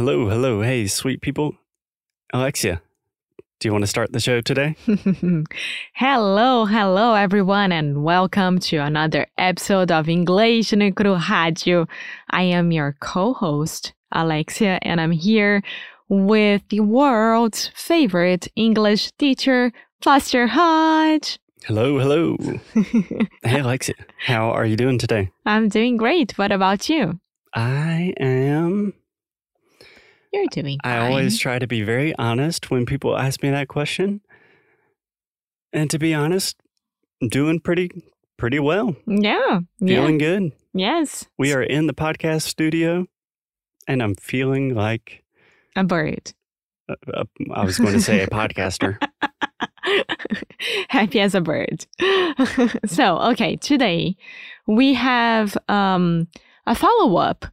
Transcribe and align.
Hello, 0.00 0.30
hello. 0.30 0.62
Hey, 0.62 0.86
sweet 0.86 1.20
people. 1.20 1.56
Alexia, 2.32 2.80
do 3.58 3.68
you 3.68 3.72
want 3.72 3.82
to 3.82 3.86
start 3.86 4.10
the 4.10 4.18
show 4.18 4.40
today? 4.40 4.74
hello, 5.92 6.64
hello, 6.64 7.12
everyone, 7.12 7.70
and 7.70 8.02
welcome 8.02 8.58
to 8.60 8.78
another 8.78 9.26
episode 9.36 9.92
of 9.92 10.08
English 10.08 10.72
no 10.72 10.90
Rádio. 10.90 11.86
I 12.30 12.44
am 12.44 12.72
your 12.72 12.96
co 12.98 13.34
host, 13.34 13.92
Alexia, 14.10 14.78
and 14.80 15.02
I'm 15.02 15.10
here 15.12 15.62
with 16.08 16.62
the 16.70 16.80
world's 16.80 17.70
favorite 17.74 18.48
English 18.56 19.12
teacher, 19.18 19.70
Foster 20.00 20.46
Hodge. 20.46 21.38
Hello, 21.66 21.98
hello. 21.98 22.38
hey, 23.42 23.60
Alexia, 23.60 23.96
how 24.16 24.48
are 24.48 24.64
you 24.64 24.76
doing 24.76 24.96
today? 24.96 25.30
I'm 25.44 25.68
doing 25.68 25.98
great. 25.98 26.38
What 26.38 26.52
about 26.52 26.88
you? 26.88 27.20
I 27.52 28.14
am. 28.18 28.94
You're 30.32 30.46
doing 30.50 30.78
fine. 30.82 30.92
I 30.92 31.08
always 31.08 31.38
try 31.38 31.58
to 31.58 31.66
be 31.66 31.82
very 31.82 32.14
honest 32.16 32.70
when 32.70 32.86
people 32.86 33.16
ask 33.16 33.42
me 33.42 33.50
that 33.50 33.68
question. 33.68 34.20
And 35.72 35.90
to 35.90 35.98
be 35.98 36.14
honest, 36.14 36.56
I'm 37.20 37.28
doing 37.28 37.60
pretty 37.60 37.90
pretty 38.36 38.58
well. 38.58 38.96
Yeah. 39.06 39.60
Feeling 39.78 40.20
yeah. 40.20 40.26
good. 40.26 40.52
Yes. 40.72 41.26
We 41.38 41.52
are 41.52 41.62
in 41.62 41.86
the 41.86 41.92
podcast 41.92 42.42
studio 42.42 43.06
and 43.86 44.02
I'm 44.02 44.14
feeling 44.14 44.74
like 44.74 45.24
a 45.76 45.84
bird. 45.84 46.32
Uh, 46.88 46.94
uh, 47.12 47.24
I 47.52 47.64
was 47.64 47.78
going 47.78 47.92
to 47.92 48.00
say 48.00 48.22
a 48.22 48.26
podcaster. 48.28 48.98
Happy 50.88 51.20
as 51.20 51.34
a 51.34 51.40
bird. 51.40 51.86
so, 52.86 53.18
okay, 53.18 53.56
today 53.56 54.16
we 54.66 54.94
have 54.94 55.56
um, 55.68 56.28
a 56.66 56.74
follow 56.74 57.16
up 57.16 57.46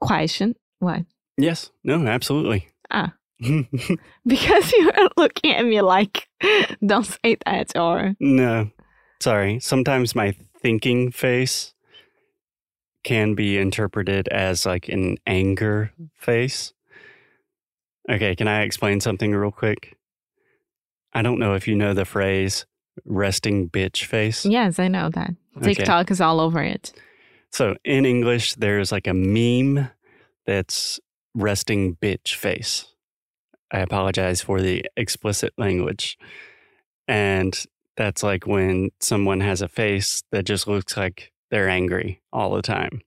question. 0.00 0.54
What? 0.78 1.02
Yes. 1.36 1.70
No, 1.84 2.06
absolutely. 2.06 2.68
Ah. 2.90 3.14
because 4.26 4.72
you 4.72 4.90
are 4.96 5.08
looking 5.16 5.52
at 5.54 5.64
me 5.64 5.80
like, 5.82 6.28
don't 6.84 7.06
say 7.06 7.36
that 7.44 7.76
or. 7.76 8.14
No. 8.20 8.70
Sorry. 9.20 9.60
Sometimes 9.60 10.14
my 10.14 10.34
thinking 10.60 11.10
face 11.10 11.74
can 13.04 13.34
be 13.34 13.56
interpreted 13.58 14.28
as 14.28 14.66
like 14.66 14.88
an 14.88 15.16
anger 15.26 15.92
face. 16.14 16.72
Okay, 18.10 18.34
can 18.34 18.48
I 18.48 18.62
explain 18.62 19.00
something 19.00 19.32
real 19.32 19.52
quick? 19.52 19.96
I 21.12 21.22
don't 21.22 21.38
know 21.38 21.54
if 21.54 21.66
you 21.68 21.74
know 21.74 21.94
the 21.94 22.04
phrase 22.04 22.66
resting 23.04 23.68
bitch 23.68 24.04
face. 24.04 24.44
Yes, 24.44 24.78
I 24.78 24.88
know 24.88 25.10
that. 25.10 25.34
TikTok 25.62 26.06
okay. 26.06 26.12
is 26.12 26.20
all 26.20 26.40
over 26.40 26.62
it. 26.62 26.92
So 27.50 27.76
in 27.84 28.04
English, 28.04 28.54
there's 28.54 28.92
like 28.92 29.06
a 29.06 29.14
meme 29.14 29.88
that's 30.46 31.00
resting 31.36 31.96
bitch 31.96 32.34
face. 32.34 32.86
I 33.70 33.80
apologize 33.80 34.40
for 34.40 34.60
the 34.60 34.84
explicit 34.96 35.52
language. 35.58 36.18
And 37.06 37.56
that's 37.96 38.22
like 38.22 38.46
when 38.46 38.90
someone 39.00 39.40
has 39.40 39.62
a 39.62 39.68
face 39.68 40.22
that 40.32 40.44
just 40.44 40.66
looks 40.66 40.96
like 40.96 41.32
they're 41.50 41.68
angry 41.68 42.22
all 42.32 42.54
the 42.54 42.62
time. 42.62 43.02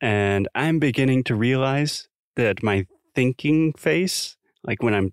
And 0.00 0.48
I'm 0.54 0.78
beginning 0.78 1.24
to 1.24 1.34
realize 1.34 2.08
that 2.36 2.62
my 2.62 2.86
thinking 3.14 3.72
face, 3.74 4.36
like 4.64 4.82
when 4.82 4.94
I'm 4.94 5.12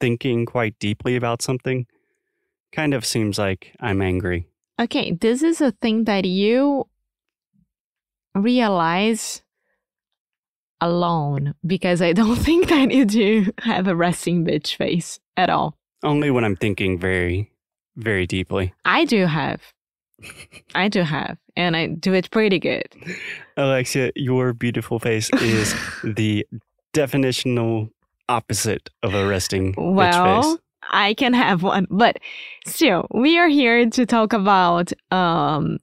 thinking 0.00 0.46
quite 0.46 0.78
deeply 0.78 1.16
about 1.16 1.42
something, 1.42 1.86
kind 2.72 2.94
of 2.94 3.04
seems 3.04 3.38
like 3.38 3.74
I'm 3.80 4.00
angry. 4.00 4.46
Okay, 4.80 5.12
this 5.12 5.42
is 5.42 5.60
a 5.60 5.72
thing 5.72 6.04
that 6.04 6.24
you 6.24 6.88
realize 8.34 9.41
alone 10.82 11.54
because 11.64 12.02
I 12.02 12.12
don't 12.12 12.36
think 12.48 12.68
that 12.68 12.90
you 12.90 13.04
do 13.04 13.52
have 13.60 13.86
a 13.86 13.96
resting 13.96 14.44
bitch 14.44 14.76
face 14.76 15.18
at 15.36 15.48
all. 15.48 15.78
Only 16.02 16.30
when 16.30 16.44
I'm 16.44 16.56
thinking 16.56 16.98
very, 16.98 17.50
very 17.96 18.26
deeply. 18.26 18.74
I 18.84 19.04
do 19.04 19.26
have. 19.26 19.62
I 20.74 20.88
do 20.88 21.02
have. 21.02 21.38
And 21.56 21.76
I 21.76 21.86
do 21.86 22.12
it 22.12 22.30
pretty 22.30 22.58
good. 22.58 22.86
Alexia, 23.56 24.10
your 24.16 24.52
beautiful 24.52 24.98
face 24.98 25.30
is 25.34 25.74
the 26.04 26.46
definitional 26.92 27.90
opposite 28.28 28.88
of 29.02 29.14
a 29.14 29.26
resting 29.26 29.74
well, 29.76 30.42
bitch 30.42 30.42
face. 30.42 30.58
I 30.90 31.14
can 31.14 31.34
have 31.34 31.62
one. 31.62 31.86
But 31.90 32.18
still, 32.66 33.06
we 33.12 33.38
are 33.38 33.48
here 33.48 33.88
to 33.90 34.06
talk 34.06 34.32
about 34.32 34.92
um, 35.12 35.78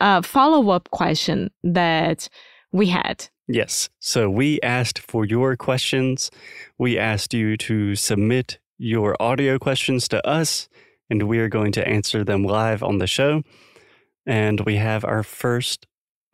a 0.00 0.22
follow 0.22 0.70
up 0.70 0.90
question 0.90 1.50
that 1.64 2.28
we 2.72 2.86
had 2.86 3.28
Yes. 3.46 3.90
So 4.00 4.30
we 4.30 4.60
asked 4.62 4.98
for 4.98 5.24
your 5.24 5.56
questions. 5.56 6.30
We 6.78 6.98
asked 6.98 7.34
you 7.34 7.56
to 7.58 7.94
submit 7.94 8.58
your 8.78 9.16
audio 9.20 9.58
questions 9.58 10.08
to 10.08 10.26
us, 10.26 10.68
and 11.10 11.24
we 11.24 11.38
are 11.38 11.48
going 11.48 11.72
to 11.72 11.86
answer 11.86 12.24
them 12.24 12.44
live 12.44 12.82
on 12.82 12.98
the 12.98 13.06
show. 13.06 13.42
And 14.26 14.60
we 14.60 14.76
have 14.76 15.04
our 15.04 15.22
first 15.22 15.86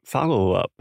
follow 0.04 0.52
up. 0.52 0.72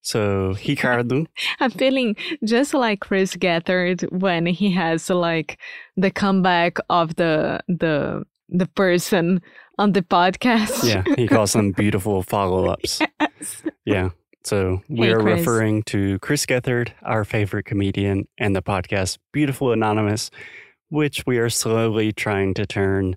So, 0.00 0.56
Ricardo. 0.66 1.26
I'm 1.60 1.70
feeling 1.70 2.16
just 2.44 2.74
like 2.74 3.00
Chris 3.00 3.36
Gethard 3.36 4.10
when 4.10 4.46
he 4.46 4.72
has 4.72 5.08
like 5.08 5.60
the 5.96 6.10
comeback 6.10 6.78
of 6.90 7.14
the 7.14 7.60
the 7.68 8.24
the 8.48 8.66
person 8.66 9.40
on 9.78 9.92
the 9.92 10.02
podcast. 10.02 10.82
Yeah, 10.84 11.04
he 11.16 11.28
calls 11.28 11.52
them 11.52 11.70
beautiful 11.70 12.22
follow 12.22 12.66
ups. 12.66 13.00
Yes. 13.20 13.62
Yeah. 13.84 14.10
So 14.44 14.82
we 14.88 15.06
hey, 15.06 15.12
are 15.12 15.20
Chris. 15.20 15.38
referring 15.38 15.84
to 15.84 16.18
Chris 16.18 16.46
Gethard, 16.46 16.90
our 17.02 17.24
favorite 17.24 17.64
comedian, 17.64 18.26
and 18.38 18.56
the 18.56 18.62
podcast 18.62 19.18
Beautiful 19.32 19.72
Anonymous, 19.72 20.30
which 20.88 21.24
we 21.26 21.38
are 21.38 21.48
slowly 21.48 22.12
trying 22.12 22.54
to 22.54 22.66
turn 22.66 23.16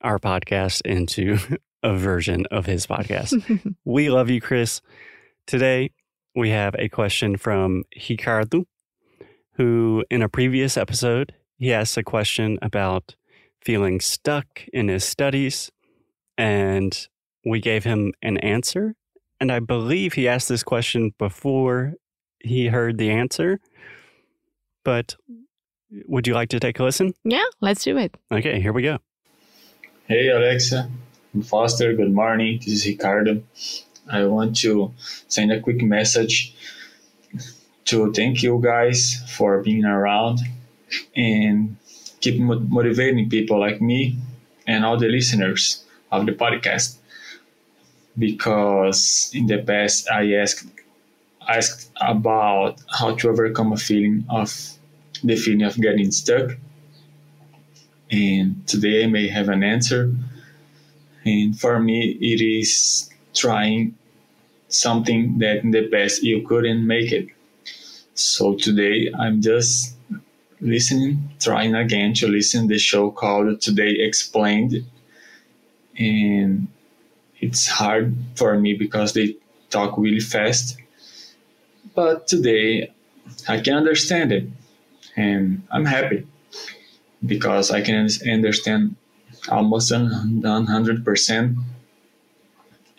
our 0.00 0.18
podcast 0.18 0.80
into 0.82 1.38
a 1.82 1.94
version 1.94 2.46
of 2.50 2.64
his 2.64 2.86
podcast. 2.86 3.74
we 3.84 4.08
love 4.08 4.30
you, 4.30 4.40
Chris. 4.40 4.80
Today, 5.46 5.90
we 6.34 6.48
have 6.50 6.74
a 6.78 6.88
question 6.88 7.36
from 7.36 7.84
Ricardo, 8.08 8.64
who 9.56 10.04
in 10.10 10.22
a 10.22 10.28
previous 10.28 10.78
episode, 10.78 11.34
he 11.58 11.72
asked 11.72 11.98
a 11.98 12.02
question 12.02 12.58
about 12.62 13.14
feeling 13.60 14.00
stuck 14.00 14.64
in 14.72 14.88
his 14.88 15.04
studies, 15.04 15.70
and 16.38 17.08
we 17.44 17.60
gave 17.60 17.84
him 17.84 18.14
an 18.22 18.38
answer 18.38 18.96
and 19.42 19.50
I 19.50 19.58
believe 19.58 20.12
he 20.12 20.28
asked 20.28 20.48
this 20.48 20.62
question 20.62 21.14
before 21.18 21.94
he 22.38 22.68
heard 22.68 22.96
the 22.96 23.10
answer. 23.10 23.58
But 24.84 25.16
would 26.06 26.28
you 26.28 26.34
like 26.34 26.48
to 26.50 26.60
take 26.60 26.78
a 26.78 26.84
listen? 26.84 27.12
Yeah, 27.24 27.42
let's 27.60 27.82
do 27.82 27.98
it. 27.98 28.14
Okay, 28.30 28.60
here 28.60 28.72
we 28.72 28.82
go. 28.82 28.98
Hey, 30.06 30.28
Alexa. 30.28 30.88
I'm 31.34 31.42
Foster. 31.42 31.92
Good 31.92 32.14
morning. 32.14 32.60
This 32.60 32.74
is 32.74 32.86
Ricardo. 32.86 33.42
I 34.08 34.26
want 34.26 34.58
to 34.58 34.94
send 35.26 35.50
a 35.50 35.60
quick 35.60 35.82
message 35.82 36.54
to 37.86 38.12
thank 38.12 38.44
you 38.44 38.60
guys 38.62 39.24
for 39.36 39.60
being 39.60 39.84
around 39.84 40.38
and 41.16 41.76
keep 42.20 42.38
motivating 42.38 43.28
people 43.28 43.58
like 43.58 43.80
me 43.80 44.16
and 44.68 44.84
all 44.84 44.96
the 44.96 45.08
listeners 45.08 45.84
of 46.12 46.26
the 46.26 46.32
podcast 46.32 46.98
because 48.18 49.30
in 49.34 49.46
the 49.46 49.58
past 49.58 50.08
I 50.10 50.34
asked 50.34 50.66
asked 51.48 51.90
about 52.00 52.80
how 52.88 53.14
to 53.16 53.28
overcome 53.28 53.72
a 53.72 53.76
feeling 53.76 54.24
of 54.28 54.78
the 55.24 55.36
feeling 55.36 55.62
of 55.62 55.80
getting 55.80 56.10
stuck. 56.10 56.56
And 58.10 58.66
today 58.66 59.04
I 59.04 59.06
may 59.06 59.28
have 59.28 59.48
an 59.48 59.62
answer. 59.62 60.14
And 61.24 61.58
for 61.58 61.78
me, 61.78 62.10
it 62.20 62.40
is 62.40 63.10
trying 63.34 63.96
something 64.68 65.38
that 65.38 65.62
in 65.62 65.70
the 65.70 65.88
past 65.88 66.22
you 66.22 66.46
couldn't 66.46 66.86
make 66.86 67.12
it. 67.12 67.28
So 68.14 68.54
today 68.54 69.10
I'm 69.18 69.40
just 69.40 69.94
listening, 70.60 71.30
trying 71.40 71.74
again 71.74 72.14
to 72.14 72.28
listen 72.28 72.62
to 72.62 72.74
the 72.74 72.78
show 72.78 73.10
called 73.10 73.60
Today 73.60 73.96
Explained. 73.98 74.84
And 75.98 76.68
it's 77.42 77.66
hard 77.66 78.16
for 78.36 78.58
me 78.58 78.72
because 78.72 79.12
they 79.12 79.36
talk 79.68 79.98
really 79.98 80.20
fast. 80.20 80.78
But 81.94 82.28
today 82.28 82.92
I 83.48 83.60
can 83.60 83.74
understand 83.74 84.32
it 84.32 84.48
and 85.16 85.66
I'm 85.70 85.84
happy 85.84 86.26
because 87.26 87.70
I 87.70 87.82
can 87.82 88.08
understand 88.26 88.96
almost 89.48 89.92
100% 89.92 91.64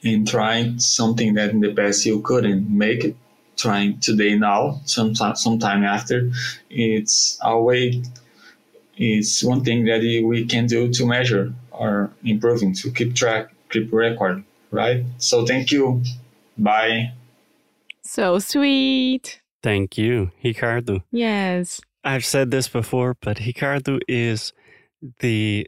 in 0.03 0.25
trying 0.25 0.79
something 0.79 1.33
that 1.35 1.51
in 1.51 1.61
the 1.61 1.73
past 1.73 2.05
you 2.05 2.21
couldn't 2.21 2.69
make 2.69 3.05
it 3.05 3.15
trying 3.55 3.97
today 3.99 4.35
now 4.35 4.81
sometime 4.83 5.35
sometime 5.35 5.83
after 5.83 6.29
it's 6.69 7.37
always 7.41 8.03
it's 8.97 9.43
one 9.43 9.63
thing 9.63 9.85
that 9.85 10.01
we 10.01 10.43
can 10.45 10.65
do 10.65 10.91
to 10.91 11.05
measure 11.05 11.53
or 11.71 12.11
improving 12.25 12.73
to 12.73 12.91
keep 12.91 13.15
track 13.15 13.52
keep 13.73 13.91
record, 13.91 14.43
right? 14.71 15.03
So 15.17 15.45
thank 15.45 15.71
you. 15.71 16.03
Bye. 16.57 17.13
So 18.03 18.39
sweet. 18.39 19.41
Thank 19.61 19.97
you, 19.97 20.31
Ricardo. 20.43 21.03
Yes. 21.11 21.81
I've 22.03 22.25
said 22.25 22.51
this 22.51 22.67
before, 22.67 23.15
but 23.21 23.39
Ricardo 23.39 23.99
is 24.07 24.53
the 25.19 25.67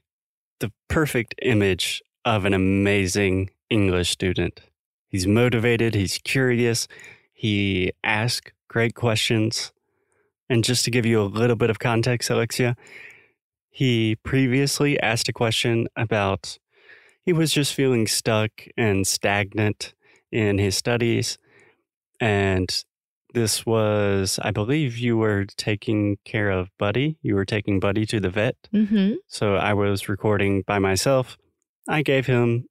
the 0.60 0.72
perfect 0.88 1.36
image 1.42 2.02
of 2.24 2.46
an 2.46 2.54
amazing 2.54 3.50
English 3.69 4.10
student. 4.10 4.62
He's 5.08 5.28
motivated, 5.28 5.96
he's 5.96 6.18
curious, 6.18 6.88
he 7.34 7.92
asks 8.04 8.51
great 8.68 8.96
questions. 8.96 9.72
And 10.50 10.63
just 10.63 10.86
to 10.86 10.92
give 10.92 11.06
you 11.06 11.22
a 11.22 11.24
little 11.24 11.56
bit 11.56 11.69
of 11.69 11.80
context, 11.80 12.30
Alexia, 12.30 12.75
he 13.69 14.16
previously 14.24 15.00
asked 15.01 15.28
a 15.28 15.34
question 15.34 15.88
about 15.96 16.58
he 17.25 17.33
was 17.33 17.51
just 17.51 17.74
feeling 17.74 18.07
stuck 18.07 18.51
and 18.77 19.06
stagnant 19.07 19.94
in 20.31 20.57
his 20.57 20.77
studies. 20.77 21.38
And 22.19 22.69
this 23.33 23.66
was, 23.66 24.39
I 24.42 24.51
believe, 24.51 24.98
you 24.98 25.18
were 25.18 25.45
taking 25.57 26.18
care 26.24 26.50
of 26.50 26.69
Buddy. 26.77 27.18
You 27.22 27.36
were 27.36 27.45
taking 27.45 27.80
Buddy 27.80 28.06
to 28.06 28.19
the 28.19 28.30
vet. 28.30 28.56
Mm-hmm. 28.74 29.16
So 29.27 29.56
I 29.56 29.74
was 29.74 30.07
recording 30.07 30.62
by 30.62 30.80
myself. 30.80 31.38
I 31.89 32.01
gave 32.01 32.27
him 32.27 32.68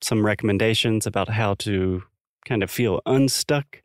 some 0.00 0.24
recommendations 0.24 1.06
about 1.06 1.30
how 1.30 1.54
to 1.54 2.02
kind 2.44 2.62
of 2.62 2.70
feel 2.70 3.00
unstuck. 3.06 3.82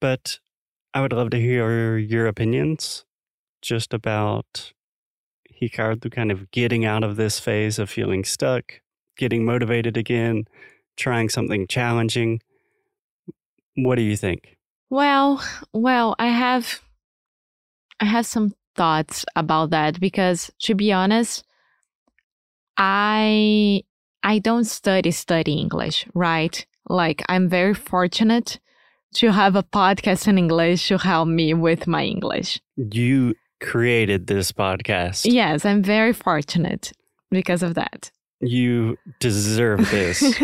But 0.00 0.40
I 0.92 1.00
would 1.00 1.12
love 1.12 1.30
to 1.30 1.40
hear 1.40 1.96
your 1.96 2.26
opinions 2.26 3.04
just 3.62 3.94
about 3.94 4.72
Ricardo 5.60 6.08
kind 6.08 6.30
of 6.30 6.50
getting 6.50 6.84
out 6.84 7.04
of 7.04 7.16
this 7.16 7.38
phase 7.38 7.78
of 7.78 7.90
feeling 7.90 8.24
stuck, 8.24 8.80
getting 9.16 9.44
motivated 9.44 9.96
again, 9.96 10.44
trying 10.96 11.28
something 11.28 11.66
challenging. 11.66 12.40
What 13.76 13.96
do 13.96 14.02
you 14.02 14.16
think? 14.16 14.56
Well, 14.88 15.42
well, 15.72 16.16
I 16.18 16.28
have 16.28 16.80
I 18.00 18.06
have 18.06 18.26
some 18.26 18.54
thoughts 18.74 19.24
about 19.36 19.70
that 19.70 20.00
because 20.00 20.50
to 20.60 20.74
be 20.74 20.92
honest, 20.92 21.44
I 22.76 23.82
I 24.22 24.38
don't 24.38 24.64
study 24.64 25.10
study 25.10 25.54
English, 25.54 26.06
right? 26.14 26.66
Like 26.88 27.22
I'm 27.28 27.48
very 27.48 27.74
fortunate 27.74 28.58
to 29.14 29.32
have 29.32 29.56
a 29.56 29.62
podcast 29.62 30.28
in 30.28 30.38
English 30.38 30.88
to 30.88 30.98
help 30.98 31.28
me 31.28 31.54
with 31.54 31.86
my 31.86 32.04
English. 32.04 32.60
You 32.76 33.34
created 33.60 34.26
this 34.26 34.52
podcast. 34.52 35.26
Yes, 35.30 35.64
I'm 35.64 35.82
very 35.82 36.12
fortunate 36.12 36.92
because 37.30 37.62
of 37.62 37.74
that. 37.74 38.10
You 38.40 38.96
deserve 39.20 39.90
this. 39.90 40.22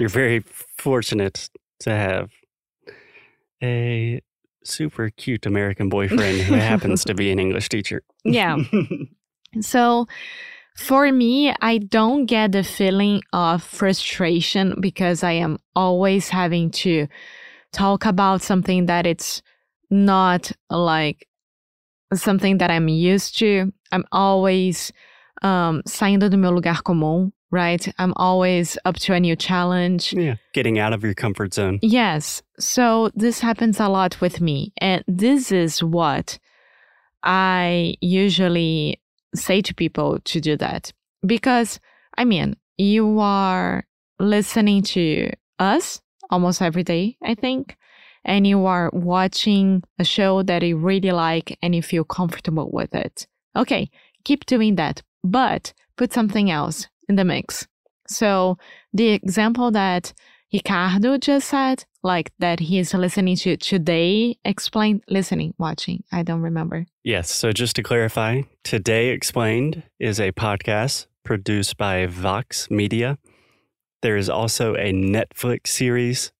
You're 0.00 0.08
very 0.08 0.42
fortunate 0.78 1.50
to 1.80 1.90
have 1.90 2.30
a 3.62 4.20
super 4.64 5.10
cute 5.10 5.46
American 5.46 5.88
boyfriend 5.88 6.40
who 6.40 6.54
happens 6.54 7.04
to 7.04 7.14
be 7.14 7.30
an 7.30 7.38
English 7.46 7.68
teacher. 7.68 8.02
yeah. 8.24 8.56
So 9.60 10.06
for 10.78 11.12
me, 11.12 11.54
I 11.60 11.76
don't 11.76 12.24
get 12.24 12.52
the 12.52 12.62
feeling 12.62 13.20
of 13.34 13.62
frustration 13.62 14.80
because 14.80 15.22
I 15.22 15.32
am 15.32 15.58
always 15.76 16.30
having 16.30 16.70
to 16.70 17.06
talk 17.70 18.06
about 18.06 18.40
something 18.40 18.86
that 18.86 19.06
it's 19.06 19.42
not 19.90 20.52
like 20.70 21.28
something 22.14 22.58
that 22.58 22.70
I'm 22.70 22.88
used 22.88 23.38
to. 23.38 23.72
I'm 23.90 24.04
always 24.12 24.92
um, 25.42 25.82
saindo 25.86 26.30
do 26.30 26.36
meu 26.36 26.50
lugar 26.52 26.80
comum, 26.82 27.32
right? 27.50 27.92
I'm 27.98 28.12
always 28.16 28.78
up 28.84 28.96
to 28.96 29.14
a 29.14 29.20
new 29.20 29.36
challenge. 29.36 30.12
yeah, 30.12 30.36
getting 30.52 30.78
out 30.78 30.92
of 30.92 31.02
your 31.04 31.14
comfort 31.14 31.54
zone. 31.54 31.78
Yes. 31.82 32.42
So 32.58 33.10
this 33.14 33.40
happens 33.40 33.80
a 33.80 33.88
lot 33.88 34.20
with 34.20 34.40
me. 34.40 34.72
And 34.78 35.04
this 35.06 35.52
is 35.52 35.82
what 35.82 36.38
I 37.22 37.94
usually 38.00 39.00
say 39.34 39.62
to 39.62 39.74
people 39.74 40.18
to 40.24 40.40
do 40.40 40.56
that. 40.56 40.92
Because, 41.24 41.78
I 42.18 42.24
mean, 42.24 42.56
you 42.78 43.20
are 43.20 43.84
listening 44.18 44.82
to 44.82 45.30
us 45.58 46.00
almost 46.30 46.62
every 46.62 46.82
day, 46.82 47.16
I 47.22 47.34
think, 47.34 47.76
and 48.24 48.46
you 48.46 48.66
are 48.66 48.90
watching 48.92 49.82
a 49.98 50.04
show 50.04 50.42
that 50.42 50.62
you 50.62 50.76
really 50.76 51.10
like 51.10 51.58
and 51.62 51.74
you 51.74 51.82
feel 51.82 52.04
comfortable 52.04 52.70
with 52.72 52.94
it. 52.94 53.26
Okay, 53.56 53.90
keep 54.24 54.46
doing 54.46 54.76
that, 54.76 55.02
but 55.24 55.72
put 55.96 56.12
something 56.12 56.50
else 56.50 56.86
in 57.08 57.16
the 57.16 57.24
mix. 57.24 57.66
So, 58.06 58.58
the 58.92 59.08
example 59.08 59.70
that 59.70 60.12
Ricardo 60.52 61.16
just 61.16 61.48
said, 61.48 61.84
like 62.02 62.30
that 62.38 62.60
he's 62.60 62.92
listening 62.92 63.36
to 63.36 63.56
today, 63.56 64.36
explained, 64.44 65.02
listening, 65.08 65.54
watching. 65.58 66.04
I 66.12 66.22
don't 66.22 66.42
remember. 66.42 66.86
Yes. 67.04 67.30
So 67.30 67.52
just 67.52 67.76
to 67.76 67.82
clarify, 67.82 68.42
Today 68.62 69.08
Explained 69.08 69.82
is 69.98 70.20
a 70.20 70.32
podcast 70.32 71.06
produced 71.24 71.78
by 71.78 72.06
Vox 72.06 72.70
Media. 72.70 73.18
There 74.02 74.16
is 74.16 74.28
also 74.28 74.74
a 74.74 74.92
Netflix 74.92 75.68
series 75.68 76.32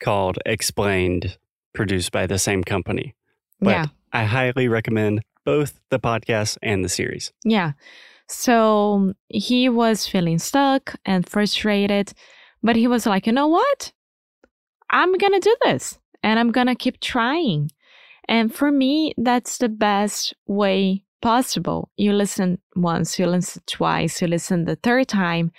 called 0.00 0.38
Explained, 0.46 1.38
produced 1.74 2.12
by 2.12 2.26
the 2.26 2.38
same 2.38 2.64
company. 2.64 3.14
But 3.60 3.70
yeah. 3.70 3.86
I 4.12 4.24
highly 4.24 4.68
recommend 4.68 5.22
both 5.44 5.80
the 5.90 5.98
podcast 5.98 6.58
and 6.62 6.84
the 6.84 6.88
series. 6.88 7.32
Yeah. 7.44 7.72
So 8.28 8.94
um, 8.94 9.14
he 9.28 9.68
was 9.68 10.06
feeling 10.06 10.38
stuck 10.38 10.94
and 11.04 11.28
frustrated, 11.28 12.12
but 12.62 12.76
he 12.76 12.86
was 12.86 13.06
like, 13.06 13.26
you 13.26 13.32
know 13.32 13.48
what? 13.48 13.92
I'm 14.90 15.16
going 15.16 15.32
to 15.32 15.40
do 15.40 15.56
this 15.62 15.98
and 16.22 16.38
I'm 16.38 16.52
going 16.52 16.66
to 16.66 16.74
keep 16.74 17.00
trying. 17.00 17.70
And 18.28 18.54
for 18.54 18.70
me, 18.70 19.14
that's 19.16 19.58
the 19.58 19.70
best 19.70 20.34
way 20.46 21.04
possible. 21.22 21.90
You 21.96 22.12
listen 22.12 22.58
once, 22.76 23.18
you 23.18 23.26
listen 23.26 23.62
twice, 23.66 24.20
you 24.20 24.28
listen 24.28 24.64
the 24.64 24.76
third 24.76 25.08
time, 25.08 25.50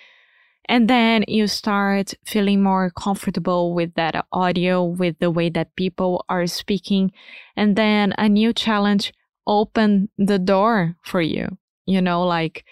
and 0.69 0.87
then 0.87 1.25
you 1.27 1.47
start 1.47 2.13
feeling 2.23 2.61
more 2.61 2.91
comfortable 2.91 3.73
with 3.73 3.95
that 3.95 4.23
audio, 4.31 4.83
with 4.83 5.17
the 5.17 5.31
way 5.31 5.49
that 5.49 5.75
people 5.75 6.23
are 6.29 6.45
speaking. 6.45 7.11
And 7.57 7.75
then 7.75 8.13
a 8.19 8.29
new 8.29 8.53
challenge 8.53 9.11
open 9.47 10.09
the 10.19 10.37
door 10.37 10.95
for 11.01 11.21
you. 11.21 11.57
You 11.87 12.03
know, 12.03 12.23
like, 12.23 12.65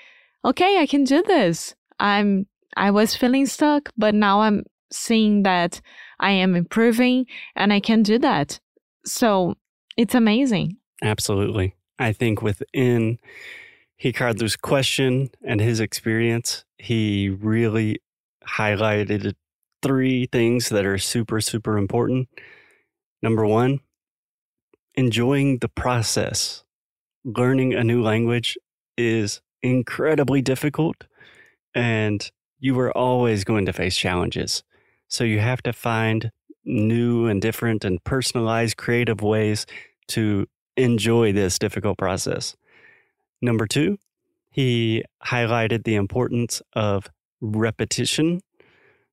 okay, 0.45 0.77
I 0.79 0.85
can 0.85 1.05
do 1.05 1.23
this. 1.23 1.73
I'm 1.99 2.45
I 2.77 2.91
was 2.91 3.15
feeling 3.15 3.47
stuck, 3.47 3.91
but 3.97 4.13
now 4.13 4.41
I'm 4.41 4.63
seeing 4.91 5.41
that 5.43 5.81
I 6.19 6.29
am 6.31 6.55
improving 6.55 7.25
and 7.55 7.73
I 7.73 7.79
can 7.79 8.03
do 8.03 8.19
that. 8.19 8.59
So 9.05 9.55
it's 9.97 10.13
amazing. 10.13 10.77
Absolutely. 11.01 11.75
I 11.97 12.13
think 12.13 12.43
within 12.43 13.17
Ricardo's 14.03 14.55
question 14.55 15.29
and 15.43 15.59
his 15.59 15.79
experience, 15.79 16.65
he 16.77 17.29
really 17.29 17.99
highlighted 18.47 19.33
three 19.81 20.27
things 20.27 20.69
that 20.69 20.85
are 20.85 20.97
super, 20.97 21.41
super 21.41 21.77
important. 21.77 22.29
Number 23.21 23.45
one, 23.45 23.79
enjoying 24.95 25.59
the 25.59 25.69
process. 25.69 26.63
Learning 27.23 27.73
a 27.73 27.83
new 27.83 28.01
language 28.01 28.57
is 28.97 29.41
incredibly 29.61 30.41
difficult, 30.41 31.05
and 31.73 32.31
you 32.59 32.79
are 32.79 32.95
always 32.95 33.43
going 33.43 33.65
to 33.65 33.73
face 33.73 33.97
challenges. 33.97 34.63
So 35.07 35.23
you 35.23 35.39
have 35.39 35.61
to 35.63 35.73
find 35.73 36.31
new 36.63 37.27
and 37.27 37.41
different 37.41 37.83
and 37.83 38.03
personalized 38.03 38.77
creative 38.77 39.21
ways 39.21 39.65
to 40.09 40.47
enjoy 40.75 41.31
this 41.33 41.57
difficult 41.57 41.97
process. 41.97 42.55
Number 43.41 43.67
two, 43.67 43.97
he 44.51 45.03
highlighted 45.25 45.83
the 45.83 45.95
importance 45.95 46.61
of 46.73 47.09
repetition. 47.41 48.41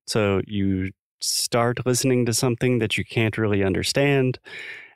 So 0.07 0.41
you 0.47 0.91
start 1.21 1.85
listening 1.85 2.25
to 2.25 2.33
something 2.33 2.79
that 2.79 2.97
you 2.97 3.05
can't 3.05 3.37
really 3.37 3.63
understand, 3.63 4.39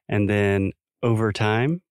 and 0.07 0.29
then 0.29 0.71
over 1.03 1.31
time, 1.31 1.81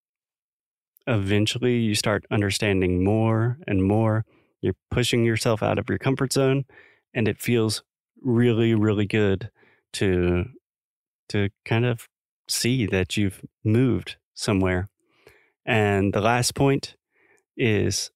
eventually 1.06 1.78
you 1.78 1.94
start 1.94 2.24
understanding 2.30 3.02
more 3.02 3.58
and 3.66 3.82
more. 3.82 4.24
You're 4.60 4.74
pushing 4.90 5.24
yourself 5.24 5.62
out 5.62 5.78
of 5.78 5.88
your 5.88 5.98
comfort 5.98 6.32
zone, 6.32 6.64
and 7.14 7.28
it 7.28 7.40
feels 7.40 7.82
really, 8.22 8.74
really 8.74 9.06
good 9.06 9.50
to 9.94 10.46
to 11.28 11.50
kind 11.64 11.84
of 11.84 12.08
see 12.48 12.86
that 12.86 13.16
you've 13.16 13.44
moved 13.62 14.16
somewhere. 14.34 14.88
And 15.66 16.12
the 16.12 16.22
last 16.22 16.54
point 16.54 16.96
is 17.58 18.10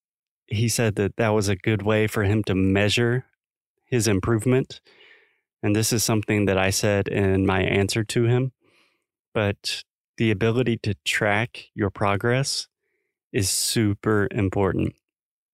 he 0.46 0.68
said 0.68 0.94
that 0.96 1.16
that 1.16 1.30
was 1.30 1.49
a 1.49 1.56
good 1.56 1.82
way 1.82 2.06
for 2.06 2.25
him 2.25 2.42
to 2.44 2.54
measure 2.54 3.26
his 3.84 4.08
improvement. 4.08 4.80
And 5.62 5.76
this 5.76 5.92
is 5.92 6.02
something 6.02 6.46
that 6.46 6.58
I 6.58 6.70
said 6.70 7.08
in 7.08 7.46
my 7.46 7.62
answer 7.62 8.04
to 8.04 8.25
him. 8.25 8.52
But 9.34 9.82
the 10.16 10.30
ability 10.30 10.78
to 10.78 10.94
track 11.04 11.66
your 11.75 11.90
progress 11.90 12.68
is 13.32 13.49
super 13.49 14.28
important 14.30 14.94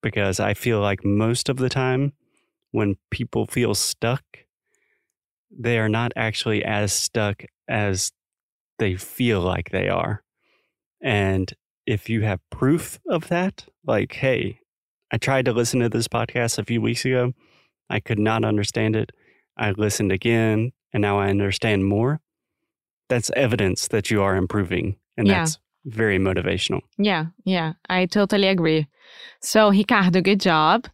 because 0.01 0.39
I 0.39 0.53
feel 0.53 0.79
like 0.79 1.05
most 1.05 1.49
of 1.49 1.57
the 1.57 1.69
time 1.69 2.13
when 2.71 2.97
people 3.09 3.45
feel 3.45 3.73
stuck, 3.73 4.23
they 5.51 5.79
are 5.79 5.89
not 5.89 6.11
actually 6.15 6.63
as 6.63 6.93
stuck 6.93 7.43
as 7.67 8.11
they 8.77 8.95
feel 8.95 9.41
like 9.41 9.71
they 9.71 9.89
are. 9.89 10.23
And 11.01 11.51
if 11.89 12.07
you 12.07 12.21
have 12.21 12.39
proof 12.51 12.99
of 13.09 13.29
that, 13.29 13.65
like, 13.83 14.13
hey, 14.13 14.59
I 15.11 15.17
tried 15.17 15.45
to 15.45 15.53
listen 15.53 15.79
to 15.79 15.89
this 15.89 16.07
podcast 16.07 16.59
a 16.59 16.63
few 16.63 16.81
weeks 16.81 17.03
ago, 17.03 17.33
I 17.89 17.99
could 17.99 18.19
not 18.19 18.45
understand 18.45 18.95
it. 18.95 19.11
I 19.57 19.71
listened 19.71 20.11
again, 20.11 20.71
and 20.93 21.01
now 21.01 21.17
I 21.19 21.29
understand 21.29 21.87
more. 21.87 22.21
That's 23.09 23.31
evidence 23.35 23.87
that 23.87 24.11
you 24.11 24.21
are 24.21 24.35
improving. 24.35 24.97
And 25.17 25.27
Yeah. 25.27 25.39
that's 25.39 25.57
very 25.83 26.19
motivational. 26.19 26.81
Yeah, 26.99 27.25
yeah, 27.43 27.73
I 27.89 28.05
totally 28.05 28.47
agree. 28.47 28.85
So, 29.41 29.71
Ricardo, 29.71 30.21
good 30.21 30.39
job. 30.39 30.85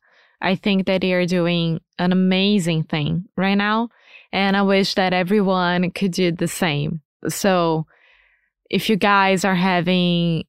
I 0.42 0.56
think 0.56 0.86
that 0.86 1.04
you're 1.04 1.26
doing 1.26 1.82
an 2.00 2.14
amazing 2.14 2.84
thing 2.84 3.26
right 3.36 3.56
now. 3.58 3.90
And 4.32 4.56
I 4.56 4.62
wish 4.62 4.96
that 4.96 5.12
everyone 5.12 5.92
could 5.92 6.12
do 6.12 6.32
the 6.32 6.48
same. 6.48 7.02
So, 7.28 7.86
if 8.70 8.90
you 8.90 8.96
guys 8.96 9.44
are 9.44 9.56
having 9.56 10.46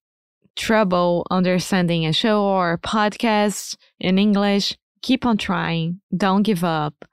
trouble 0.57 1.27
understanding 1.31 2.07
a 2.07 2.13
show 2.13 2.43
or 2.43 2.73
a 2.73 2.79
podcast 2.79 3.77
in 4.01 4.19
English, 4.19 4.77
keep 5.03 5.25
on 5.27 5.37
trying. 5.39 6.01
Don't 6.17 6.43
give 6.43 6.65
up. 6.65 7.05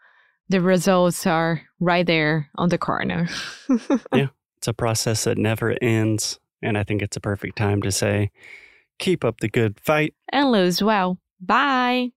The 0.50 0.62
results 0.62 1.26
are 1.28 1.62
right 1.80 2.06
there 2.06 2.50
on 2.56 2.70
the 2.70 2.78
corner. 2.78 3.28
Yeah, 4.14 4.28
it's 4.58 4.68
a 4.68 4.74
process 4.74 5.24
that 5.24 5.38
never 5.38 5.76
ends. 5.82 6.40
And 6.62 6.78
I 6.78 6.84
think 6.84 7.02
it's 7.02 7.18
a 7.18 7.22
perfect 7.22 7.58
time 7.58 7.82
to 7.82 7.92
say, 7.92 8.32
keep 9.00 9.26
up 9.26 9.40
the 9.40 9.50
good 9.50 9.80
fight. 9.80 10.14
and 10.32 10.52
lose 10.52 10.82
well. 10.82 11.18
Bye. 11.42 12.12